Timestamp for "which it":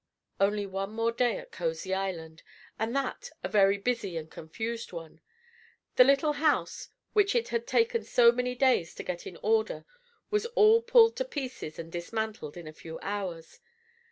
7.13-7.49